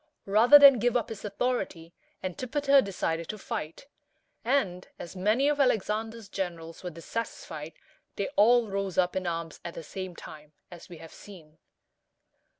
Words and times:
Rather 0.25 0.57
than 0.57 0.79
give 0.79 0.97
up 0.97 1.09
his 1.09 1.23
authority, 1.23 1.93
Antipater 2.23 2.81
decided 2.81 3.29
to 3.29 3.37
fight; 3.37 3.85
and, 4.43 4.87
as 4.97 5.15
many 5.15 5.47
of 5.47 5.59
Alexander's 5.59 6.27
generals 6.27 6.81
were 6.83 6.89
dissatisfied, 6.89 7.73
they 8.15 8.27
all 8.29 8.67
rose 8.67 8.97
up 8.97 9.15
in 9.15 9.27
arms 9.27 9.59
at 9.63 9.75
the 9.75 9.83
same 9.83 10.15
time, 10.15 10.53
as 10.71 10.89
we 10.89 10.97
have 10.97 11.13
seen. 11.13 11.59